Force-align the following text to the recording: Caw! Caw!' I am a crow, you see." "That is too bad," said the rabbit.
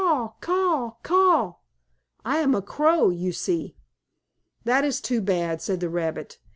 Caw! 0.41 0.95
Caw!' 1.03 1.53
I 2.25 2.37
am 2.39 2.55
a 2.55 2.63
crow, 2.63 3.11
you 3.11 3.31
see." 3.31 3.75
"That 4.63 4.83
is 4.83 4.99
too 4.99 5.21
bad," 5.21 5.61
said 5.61 5.79
the 5.79 5.89
rabbit. 5.89 6.39